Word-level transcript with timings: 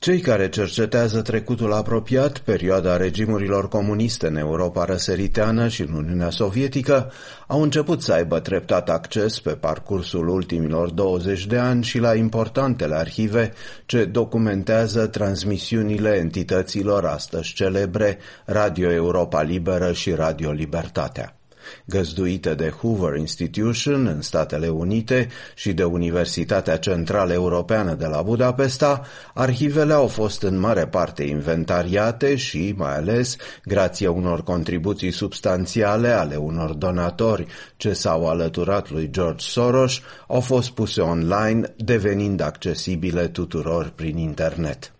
Cei 0.00 0.20
care 0.20 0.48
cercetează 0.48 1.22
trecutul 1.22 1.72
apropiat, 1.72 2.38
perioada 2.38 2.96
regimurilor 2.96 3.68
comuniste 3.68 4.26
în 4.26 4.36
Europa 4.36 4.84
răsăriteană 4.84 5.68
și 5.68 5.82
în 5.82 5.92
Uniunea 5.92 6.30
Sovietică, 6.30 7.12
au 7.46 7.62
început 7.62 8.02
să 8.02 8.12
aibă 8.12 8.40
treptat 8.40 8.90
acces 8.90 9.40
pe 9.40 9.50
parcursul 9.50 10.28
ultimilor 10.28 10.90
20 10.90 11.46
de 11.46 11.58
ani 11.58 11.84
și 11.84 11.98
la 11.98 12.14
importantele 12.14 12.94
arhive 12.94 13.52
ce 13.86 14.04
documentează 14.04 15.06
transmisiunile 15.06 16.10
entităților 16.10 17.04
astăzi 17.04 17.52
celebre 17.52 18.18
Radio 18.44 18.90
Europa 18.90 19.42
Liberă 19.42 19.92
și 19.92 20.10
Radio 20.10 20.50
Libertatea 20.50 21.37
găzduită 21.84 22.54
de 22.54 22.68
Hoover 22.80 23.14
Institution 23.14 24.06
în 24.06 24.22
Statele 24.22 24.68
Unite 24.68 25.28
și 25.54 25.72
de 25.72 25.84
Universitatea 25.84 26.76
Centrală 26.76 27.32
Europeană 27.32 27.94
de 27.94 28.06
la 28.06 28.22
Budapesta, 28.22 29.02
arhivele 29.34 29.92
au 29.92 30.06
fost 30.06 30.42
în 30.42 30.58
mare 30.58 30.86
parte 30.86 31.22
inventariate 31.22 32.36
și, 32.36 32.74
mai 32.76 32.96
ales, 32.96 33.36
grație 33.64 34.08
unor 34.08 34.42
contribuții 34.42 35.10
substanțiale 35.10 36.08
ale 36.08 36.36
unor 36.36 36.72
donatori 36.72 37.46
ce 37.76 37.92
s-au 37.92 38.28
alăturat 38.28 38.90
lui 38.90 39.10
George 39.10 39.44
Soros, 39.48 40.00
au 40.26 40.40
fost 40.40 40.70
puse 40.70 41.00
online, 41.00 41.74
devenind 41.76 42.40
accesibile 42.40 43.28
tuturor 43.28 43.92
prin 43.94 44.16
internet. 44.16 44.92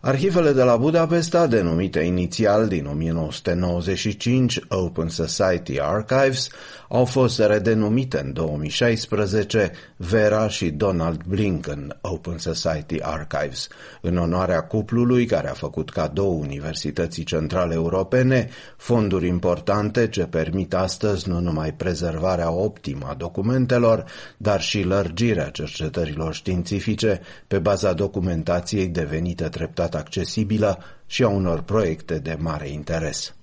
Arhivele 0.00 0.52
de 0.52 0.62
la 0.62 0.76
Budapesta, 0.76 1.46
denumite 1.46 2.00
inițial 2.00 2.68
din 2.68 2.86
1995 2.86 4.60
Open 4.68 5.08
Society 5.08 5.80
Archives, 5.80 6.48
au 6.88 7.04
fost 7.04 7.38
redenumite 7.38 8.20
în 8.24 8.32
2016 8.32 9.72
Vera 9.96 10.48
și 10.48 10.70
Donald 10.70 11.22
Blinken 11.26 11.96
Open 12.00 12.38
Society 12.38 13.00
Archives, 13.00 13.68
în 14.00 14.16
onoarea 14.16 14.60
cuplului 14.60 15.26
care 15.26 15.48
a 15.48 15.52
făcut 15.52 15.90
cadou 15.90 16.40
Universității 16.40 17.24
Centrale 17.24 17.74
Europene 17.74 18.48
fonduri 18.76 19.26
importante 19.26 20.08
ce 20.08 20.24
permit 20.24 20.74
astăzi 20.74 21.28
nu 21.28 21.40
numai 21.40 21.72
prezervarea 21.72 22.50
optimă 22.50 23.06
a 23.10 23.14
documentelor, 23.14 24.04
dar 24.36 24.60
și 24.60 24.82
lărgirea 24.82 25.48
cercetărilor 25.48 26.34
științifice 26.34 27.20
pe 27.46 27.58
baza 27.58 27.92
documentației 27.92 28.86
devenite 28.86 29.48
treptat 29.58 29.94
accesibilă 29.94 30.78
și 31.06 31.22
a 31.22 31.28
unor 31.28 31.62
proiecte 31.62 32.18
de 32.18 32.36
mare 32.40 32.68
interes. 32.68 33.34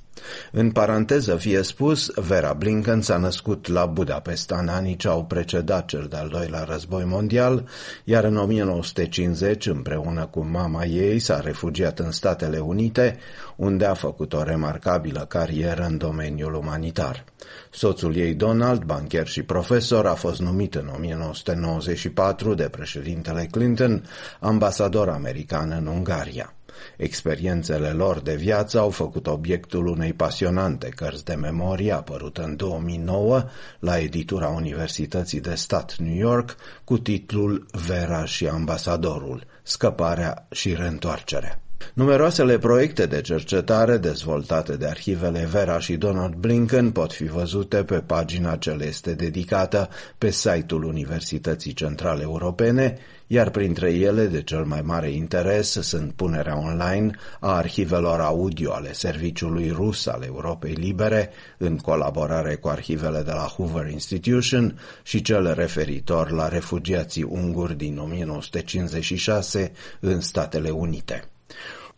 În 0.51 0.71
paranteză 0.71 1.35
fie 1.35 1.61
spus, 1.61 2.11
Vera 2.15 2.53
Blinken 2.53 3.01
s-a 3.01 3.17
născut 3.17 3.67
la 3.67 3.85
Budapesta 3.85 4.57
în 4.57 4.67
anii 4.67 4.95
ce 4.95 5.07
au 5.07 5.25
precedat 5.25 5.85
cel 5.85 6.07
de-al 6.09 6.27
doilea 6.27 6.63
război 6.63 7.03
mondial, 7.03 7.67
iar 8.03 8.23
în 8.23 8.37
1950, 8.37 9.65
împreună 9.65 10.25
cu 10.25 10.45
mama 10.45 10.85
ei, 10.85 11.19
s-a 11.19 11.39
refugiat 11.39 11.99
în 11.99 12.11
Statele 12.11 12.59
Unite, 12.59 13.17
unde 13.55 13.85
a 13.85 13.93
făcut 13.93 14.33
o 14.33 14.43
remarcabilă 14.43 15.25
carieră 15.27 15.85
în 15.89 15.97
domeniul 15.97 16.53
umanitar. 16.53 17.23
Soțul 17.71 18.15
ei, 18.15 18.33
Donald, 18.33 18.83
bancher 18.83 19.27
și 19.27 19.43
profesor, 19.43 20.05
a 20.05 20.13
fost 20.13 20.39
numit 20.39 20.75
în 20.75 20.91
1994 20.95 22.53
de 22.53 22.69
președintele 22.69 23.47
Clinton 23.51 24.03
ambasador 24.39 25.09
american 25.09 25.71
în 25.71 25.85
Ungaria. 25.87 26.53
Experiențele 26.97 27.89
lor 27.89 28.19
de 28.19 28.35
viață 28.35 28.79
au 28.79 28.89
făcut 28.89 29.27
obiectul 29.27 29.87
unei 29.87 30.13
pasionante 30.13 30.89
cărți 30.89 31.25
de 31.25 31.33
memorie 31.33 31.91
apărută 31.91 32.43
în 32.43 32.55
2009 32.55 33.43
la 33.79 33.99
editura 33.99 34.47
Universității 34.47 35.41
de 35.41 35.55
Stat 35.55 35.95
New 35.97 36.15
York 36.15 36.55
cu 36.83 36.97
titlul 36.97 37.65
Vera 37.87 38.25
și 38.25 38.47
ambasadorul, 38.47 39.43
scăparea 39.63 40.47
și 40.51 40.73
reîntoarcerea. 40.73 41.64
Numeroasele 41.93 42.57
proiecte 42.57 43.05
de 43.05 43.21
cercetare 43.21 43.97
dezvoltate 43.97 44.75
de 44.75 44.85
arhivele 44.85 45.47
Vera 45.51 45.79
și 45.79 45.95
Donald 45.95 46.33
Blinken 46.33 46.91
pot 46.91 47.13
fi 47.13 47.23
văzute 47.23 47.83
pe 47.83 47.99
pagina 47.99 48.55
ce 48.55 48.71
le 48.71 48.85
este 48.85 49.13
dedicată 49.13 49.89
pe 50.17 50.29
site-ul 50.29 50.83
Universității 50.83 51.73
Centrale 51.73 52.21
Europene, 52.21 52.97
iar 53.27 53.49
printre 53.49 53.93
ele 53.93 54.25
de 54.25 54.41
cel 54.41 54.63
mai 54.63 54.81
mare 54.81 55.09
interes 55.09 55.71
sunt 55.71 56.13
punerea 56.13 56.57
online 56.57 57.15
a 57.39 57.55
arhivelor 57.55 58.19
audio 58.19 58.73
ale 58.73 58.93
Serviciului 58.93 59.69
Rus 59.69 60.05
al 60.05 60.23
Europei 60.25 60.73
Libere, 60.73 61.29
în 61.57 61.77
colaborare 61.77 62.55
cu 62.55 62.67
arhivele 62.67 63.21
de 63.21 63.31
la 63.31 63.53
Hoover 63.57 63.87
Institution 63.87 64.79
și 65.03 65.21
cele 65.21 65.53
referitor 65.53 66.31
la 66.31 66.47
refugiații 66.47 67.23
unguri 67.23 67.77
din 67.77 67.97
1956 67.97 69.71
în 69.99 70.21
Statele 70.21 70.69
Unite. 70.69 71.29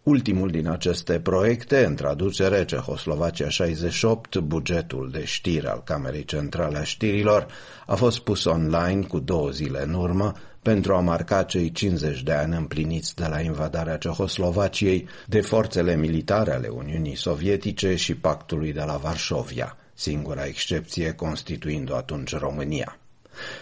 Ultimul 0.03 0.49
din 0.49 0.67
aceste 0.67 1.19
proiecte, 1.19 1.85
în 1.85 1.95
traducere 1.95 2.65
Cehoslovacia 2.65 3.49
68, 3.49 4.37
bugetul 4.37 5.09
de 5.11 5.25
știri 5.25 5.67
al 5.67 5.81
Camerei 5.83 6.25
Centrale 6.25 6.77
a 6.77 6.83
Știrilor, 6.83 7.47
a 7.85 7.95
fost 7.95 8.19
pus 8.19 8.45
online 8.45 9.01
cu 9.01 9.19
două 9.19 9.49
zile 9.49 9.83
în 9.83 9.93
urmă 9.93 10.33
pentru 10.61 10.95
a 10.95 10.99
marca 10.99 11.43
cei 11.43 11.71
50 11.71 12.23
de 12.23 12.31
ani 12.31 12.55
împliniți 12.55 13.15
de 13.15 13.27
la 13.27 13.39
invadarea 13.39 13.97
Cehoslovaciei 13.97 15.07
de 15.25 15.41
forțele 15.41 15.95
militare 15.95 16.51
ale 16.51 16.67
Uniunii 16.67 17.15
Sovietice 17.15 17.95
și 17.95 18.15
pactului 18.15 18.73
de 18.73 18.83
la 18.85 18.95
Varșovia, 18.95 19.77
singura 19.93 20.45
excepție 20.45 21.11
constituind-o 21.11 21.95
atunci 21.95 22.35
România. 22.35 22.97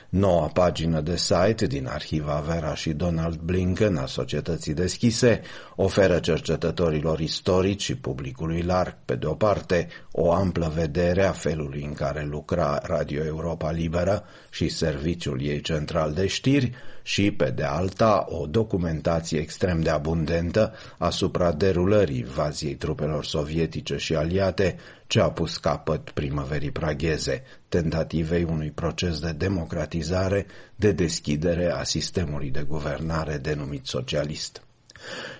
Noua 0.09 0.47
pagină 0.47 1.01
de 1.01 1.17
site 1.17 1.65
din 1.67 1.87
arhiva 1.87 2.43
Vera 2.47 2.75
și 2.75 2.93
Donald 2.93 3.39
Blinken 3.39 3.97
a 3.97 4.05
Societății 4.05 4.73
Deschise 4.73 5.41
oferă 5.75 6.19
cercetătorilor 6.19 7.19
istorici 7.19 7.81
și 7.81 7.95
publicului 7.95 8.61
larg, 8.61 8.97
pe 9.05 9.15
de 9.15 9.25
o 9.25 9.33
parte, 9.33 9.87
o 10.11 10.31
amplă 10.31 10.71
vedere 10.75 11.23
a 11.23 11.31
felului 11.31 11.83
în 11.83 11.93
care 11.93 12.23
lucra 12.29 12.79
Radio 12.83 13.23
Europa 13.25 13.71
Liberă 13.71 14.23
și 14.49 14.69
serviciul 14.69 15.41
ei 15.41 15.61
central 15.61 16.13
de 16.13 16.27
știri 16.27 16.71
și, 17.03 17.31
pe 17.31 17.49
de 17.49 17.63
alta, 17.63 18.25
o 18.29 18.45
documentație 18.45 19.39
extrem 19.39 19.81
de 19.81 19.89
abundentă 19.89 20.73
asupra 20.97 21.51
derulării 21.51 22.17
invaziei 22.17 22.75
trupelor 22.75 23.25
sovietice 23.25 23.97
și 23.97 24.15
aliate 24.15 24.75
ce 25.07 25.19
a 25.19 25.31
pus 25.31 25.57
capăt 25.57 26.09
primăverii 26.09 26.71
pragheze, 26.71 27.43
tentativei 27.69 28.43
unui 28.43 28.71
proces 28.71 29.19
de 29.19 29.31
democratizare, 29.31 30.45
de 30.75 30.91
deschidere 30.91 31.71
a 31.71 31.83
sistemului 31.83 32.51
de 32.51 32.61
guvernare 32.61 33.37
denumit 33.37 33.85
socialist. 33.85 34.64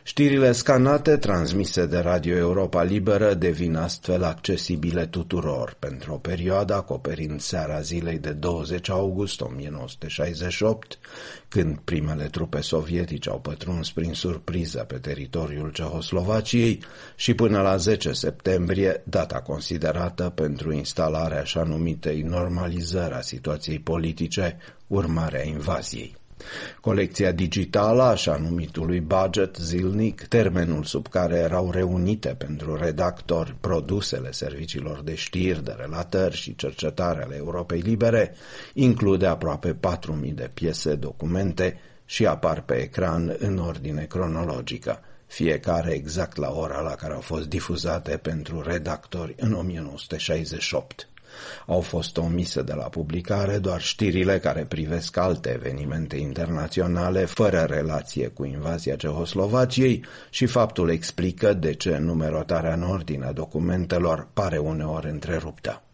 Știrile 0.03 0.51
scanate, 0.51 1.17
transmise 1.17 1.85
de 1.85 1.97
Radio 1.97 2.35
Europa 2.35 2.83
Liberă, 2.83 3.33
devin 3.33 3.75
astfel 3.75 4.23
accesibile 4.23 5.05
tuturor, 5.05 5.75
pentru 5.79 6.13
o 6.13 6.17
perioadă 6.17 6.73
acoperind 6.73 7.41
seara 7.41 7.81
zilei 7.81 8.19
de 8.19 8.31
20 8.31 8.89
august 8.89 9.41
1968, 9.41 10.99
când 11.47 11.77
primele 11.83 12.23
trupe 12.23 12.61
sovietice 12.61 13.29
au 13.29 13.39
pătruns 13.39 13.91
prin 13.91 14.13
surpriză 14.13 14.83
pe 14.87 14.97
teritoriul 14.97 15.71
Cehoslovaciei, 15.71 16.83
și 17.15 17.33
până 17.33 17.61
la 17.61 17.77
10 17.77 18.11
septembrie, 18.11 19.01
data 19.03 19.41
considerată 19.41 20.31
pentru 20.35 20.73
instalarea 20.73 21.39
așa 21.39 21.63
numitei 21.63 22.21
normalizări 22.21 23.13
a 23.13 23.21
situației 23.21 23.79
politice, 23.79 24.57
urmarea 24.87 25.45
invaziei. 25.45 26.15
Colecția 26.81 27.31
digitală, 27.31 28.03
așa 28.03 28.37
numitului 28.37 28.99
budget 28.99 29.55
zilnic, 29.55 30.21
termenul 30.27 30.83
sub 30.83 31.07
care 31.07 31.35
erau 31.35 31.71
reunite 31.71 32.35
pentru 32.37 32.75
redactori 32.75 33.55
produsele 33.59 34.31
serviciilor 34.31 35.01
de 35.01 35.15
știri, 35.15 35.63
de 35.63 35.75
relatări 35.77 36.35
și 36.35 36.55
cercetare 36.55 37.23
ale 37.23 37.35
Europei 37.35 37.79
Libere, 37.79 38.35
include 38.73 39.25
aproape 39.25 39.77
4.000 40.23 40.33
de 40.33 40.49
piese, 40.53 40.95
documente 40.95 41.79
și 42.05 42.25
apar 42.25 42.61
pe 42.61 42.73
ecran 42.73 43.35
în 43.39 43.57
ordine 43.57 44.03
cronologică, 44.03 44.99
fiecare 45.25 45.91
exact 45.91 46.37
la 46.37 46.51
ora 46.51 46.79
la 46.79 46.95
care 46.95 47.13
au 47.13 47.21
fost 47.21 47.47
difuzate 47.47 48.17
pentru 48.17 48.61
redactori 48.61 49.35
în 49.37 49.53
1968. 49.53 51.09
Au 51.65 51.81
fost 51.81 52.17
omise 52.17 52.61
de 52.61 52.73
la 52.73 52.83
publicare 52.83 53.57
doar 53.57 53.81
știrile 53.81 54.39
care 54.39 54.65
privesc 54.65 55.17
alte 55.17 55.49
evenimente 55.49 56.17
internaționale 56.17 57.25
fără 57.25 57.59
relație 57.69 58.27
cu 58.27 58.45
invazia 58.45 58.95
Cehoslovaciei 58.95 60.05
și 60.29 60.45
faptul 60.45 60.89
explică 60.89 61.53
de 61.53 61.73
ce 61.73 61.97
numerotarea 61.97 62.73
în 62.73 62.81
ordine 62.81 63.25
a 63.25 63.31
documentelor 63.31 64.27
pare 64.33 64.57
uneori 64.57 65.09
întreruptă. 65.09 65.84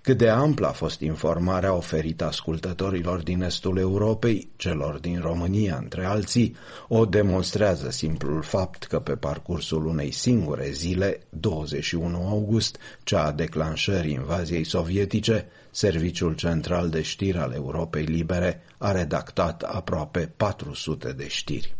Cât 0.00 0.16
de 0.16 0.28
amplă 0.28 0.66
a 0.66 0.72
fost 0.72 1.00
informarea 1.00 1.74
oferită 1.74 2.24
ascultătorilor 2.24 3.22
din 3.22 3.42
estul 3.42 3.78
Europei, 3.78 4.48
celor 4.56 4.98
din 4.98 5.20
România, 5.20 5.78
între 5.82 6.04
alții, 6.04 6.56
o 6.88 7.04
demonstrează 7.04 7.90
simplul 7.90 8.42
fapt 8.42 8.84
că 8.84 9.00
pe 9.00 9.16
parcursul 9.16 9.86
unei 9.86 10.10
singure 10.10 10.70
zile, 10.70 11.20
21 11.28 12.16
august, 12.28 12.78
cea 13.02 13.24
a 13.24 13.32
declanșării 13.32 14.12
invaziei 14.12 14.64
sovietice, 14.64 15.46
Serviciul 15.70 16.34
Central 16.34 16.88
de 16.88 17.02
Știri 17.02 17.38
al 17.38 17.52
Europei 17.52 18.04
Libere 18.04 18.62
a 18.78 18.92
redactat 18.92 19.62
aproape 19.62 20.32
400 20.36 21.12
de 21.12 21.28
știri. 21.28 21.76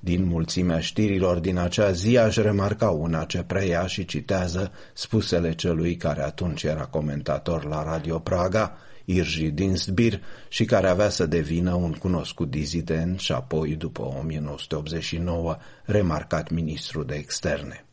Din 0.00 0.24
mulțimea 0.24 0.80
știrilor 0.80 1.38
din 1.38 1.58
acea 1.58 1.90
zi 1.92 2.18
aș 2.18 2.36
remarca 2.36 2.90
una 2.90 3.24
ce 3.24 3.42
preia 3.42 3.86
și 3.86 4.04
citează 4.04 4.72
spusele 4.92 5.54
celui 5.54 5.96
care 5.96 6.22
atunci 6.22 6.62
era 6.62 6.84
comentator 6.84 7.64
la 7.64 7.82
Radio 7.82 8.18
Praga, 8.18 8.78
Irji 9.04 9.50
Dinsbir, 9.50 10.20
și 10.48 10.64
care 10.64 10.88
avea 10.88 11.08
să 11.08 11.26
devină 11.26 11.74
un 11.74 11.92
cunoscut 11.92 12.50
dizident 12.50 13.18
și 13.18 13.32
apoi, 13.32 13.74
după 13.74 14.02
1989, 14.02 15.56
remarcat 15.84 16.50
ministru 16.50 17.02
de 17.02 17.14
externe. 17.14 17.86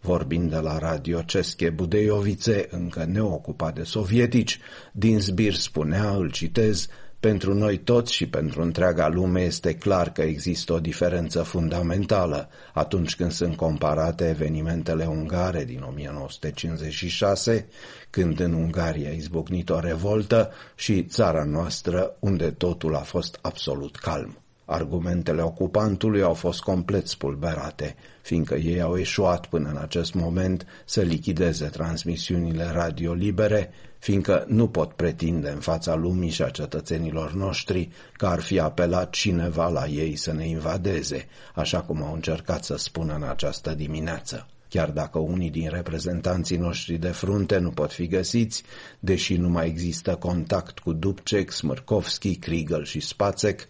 Vorbind 0.00 0.50
de 0.50 0.56
la 0.56 0.78
radio 0.78 1.22
Cesche 1.22 1.70
Budeiovice, 1.70 2.66
încă 2.70 3.04
neocupat 3.04 3.74
de 3.74 3.82
sovietici, 3.82 4.60
Dinsbir 4.92 5.54
spunea, 5.54 6.10
îl 6.10 6.30
citez, 6.30 6.88
pentru 7.26 7.54
noi 7.54 7.78
toți 7.78 8.12
și 8.12 8.28
pentru 8.28 8.62
întreaga 8.62 9.08
lume 9.08 9.40
este 9.40 9.74
clar 9.74 10.12
că 10.12 10.22
există 10.22 10.72
o 10.72 10.78
diferență 10.80 11.42
fundamentală 11.42 12.48
atunci 12.74 13.16
când 13.16 13.32
sunt 13.32 13.56
comparate 13.56 14.28
evenimentele 14.28 15.06
ungare 15.06 15.64
din 15.64 15.84
1956, 15.88 17.68
când 18.10 18.40
în 18.40 18.52
Ungaria 18.52 19.08
a 19.08 19.12
izbucnit 19.12 19.70
o 19.70 19.80
revoltă, 19.80 20.52
și 20.74 21.04
țara 21.04 21.44
noastră, 21.44 22.16
unde 22.18 22.50
totul 22.50 22.94
a 22.94 23.00
fost 23.02 23.38
absolut 23.42 23.96
calm. 23.96 24.45
Argumentele 24.68 25.42
ocupantului 25.42 26.22
au 26.22 26.34
fost 26.34 26.60
complet 26.60 27.06
spulberate, 27.06 27.96
fiindcă 28.22 28.54
ei 28.54 28.80
au 28.80 28.96
eșuat 28.96 29.46
până 29.46 29.68
în 29.68 29.76
acest 29.76 30.14
moment 30.14 30.66
să 30.84 31.00
lichideze 31.00 31.66
transmisiunile 31.66 32.70
radio 32.72 33.12
libere, 33.12 33.70
fiindcă 33.98 34.44
nu 34.48 34.68
pot 34.68 34.92
pretinde 34.92 35.48
în 35.48 35.60
fața 35.60 35.94
lumii 35.94 36.30
și 36.30 36.42
a 36.42 36.48
cetățenilor 36.48 37.32
noștri 37.32 37.88
că 38.12 38.26
ar 38.26 38.40
fi 38.40 38.58
apelat 38.58 39.10
cineva 39.10 39.68
la 39.68 39.86
ei 39.86 40.16
să 40.16 40.32
ne 40.32 40.48
invadeze, 40.48 41.26
așa 41.54 41.80
cum 41.80 42.02
au 42.02 42.14
încercat 42.14 42.64
să 42.64 42.76
spună 42.76 43.14
în 43.14 43.22
această 43.22 43.74
dimineață. 43.74 44.46
Chiar 44.68 44.90
dacă 44.90 45.18
unii 45.18 45.50
din 45.50 45.68
reprezentanții 45.70 46.56
noștri 46.56 46.96
de 46.96 47.08
frunte 47.08 47.58
nu 47.58 47.70
pot 47.70 47.92
fi 47.92 48.06
găsiți, 48.06 48.62
deși 48.98 49.36
nu 49.36 49.48
mai 49.48 49.66
există 49.66 50.14
contact 50.14 50.78
cu 50.78 50.92
Dubcek, 50.92 51.50
Smârkovski, 51.50 52.36
Kriegel 52.36 52.84
și 52.84 53.00
Spacek, 53.00 53.68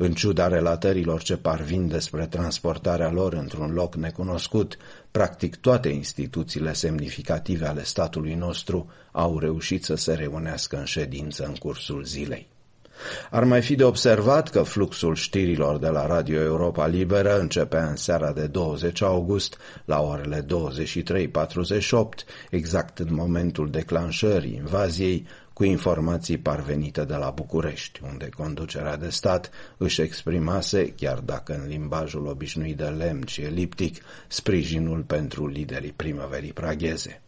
în 0.00 0.12
ciuda 0.12 0.48
relatărilor 0.48 1.22
ce 1.22 1.36
parvin 1.36 1.88
despre 1.88 2.26
transportarea 2.26 3.10
lor 3.10 3.32
într-un 3.32 3.72
loc 3.72 3.94
necunoscut, 3.94 4.76
practic 5.10 5.56
toate 5.56 5.88
instituțiile 5.88 6.72
semnificative 6.72 7.66
ale 7.66 7.84
statului 7.84 8.34
nostru 8.34 8.90
au 9.12 9.38
reușit 9.38 9.84
să 9.84 9.94
se 9.94 10.14
reunească 10.14 10.76
în 10.76 10.84
ședință 10.84 11.44
în 11.44 11.54
cursul 11.54 12.04
zilei. 12.04 12.48
Ar 13.30 13.44
mai 13.44 13.62
fi 13.62 13.74
de 13.74 13.84
observat 13.84 14.48
că 14.48 14.62
fluxul 14.62 15.14
știrilor 15.14 15.78
de 15.78 15.88
la 15.88 16.06
Radio 16.06 16.40
Europa 16.40 16.86
Liberă 16.86 17.38
începea 17.40 17.88
în 17.88 17.96
seara 17.96 18.32
de 18.32 18.46
20 18.46 19.02
august 19.02 19.56
la 19.84 20.00
orele 20.00 20.46
23.48, 20.46 22.00
exact 22.50 22.98
în 22.98 23.08
momentul 23.10 23.70
declanșării 23.70 24.54
invaziei, 24.54 25.26
cu 25.58 25.64
informații 25.64 26.38
parvenite 26.38 27.04
de 27.04 27.14
la 27.14 27.30
București, 27.30 28.00
unde 28.10 28.28
conducerea 28.36 28.96
de 28.96 29.08
stat 29.08 29.50
își 29.76 30.00
exprimase, 30.00 30.92
chiar 30.92 31.18
dacă 31.18 31.54
în 31.54 31.66
limbajul 31.66 32.26
obișnuit 32.26 32.76
de 32.76 32.84
lemn 32.84 33.26
și 33.26 33.40
eliptic, 33.40 34.02
sprijinul 34.28 35.02
pentru 35.02 35.46
liderii 35.46 35.92
primăverii 35.92 36.52
pragheze. 36.52 37.22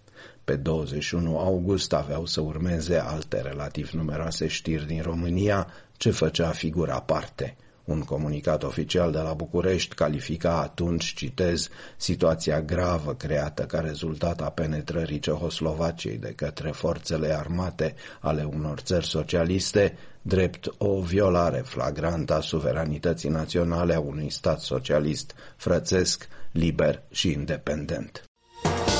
Pe 0.44 0.56
21 0.56 1.38
august 1.38 1.92
aveau 1.92 2.26
să 2.26 2.40
urmeze 2.40 2.96
alte 2.96 3.40
relativ 3.40 3.90
numeroase 3.90 4.46
știri 4.46 4.86
din 4.86 5.02
România 5.02 5.66
ce 5.96 6.10
făcea 6.10 6.48
figura 6.48 7.00
parte– 7.00 7.56
un 7.84 8.00
comunicat 8.00 8.62
oficial 8.62 9.12
de 9.12 9.18
la 9.18 9.32
București 9.32 9.94
califica 9.94 10.60
atunci, 10.60 11.14
citez, 11.14 11.68
situația 11.96 12.60
gravă 12.62 13.14
creată 13.14 13.62
ca 13.62 13.80
rezultat 13.80 14.40
a 14.40 14.50
penetrării 14.50 15.18
Cehoslovaciei 15.18 16.16
de 16.16 16.32
către 16.36 16.70
forțele 16.70 17.36
armate 17.38 17.94
ale 18.20 18.42
unor 18.42 18.78
țări 18.78 19.06
socialiste, 19.06 19.96
drept 20.22 20.74
o 20.78 21.00
violare 21.00 21.62
flagrantă 21.64 22.34
a 22.34 22.40
suveranității 22.40 23.28
naționale 23.28 23.94
a 23.94 24.00
unui 24.00 24.30
stat 24.30 24.60
socialist, 24.60 25.34
frățesc, 25.56 26.28
liber 26.52 27.02
și 27.10 27.30
independent. 27.30 28.24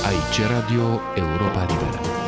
Aici 0.05 0.49
Radio 0.49 1.01
Europa 1.15 1.67
Liberă. 1.69 2.20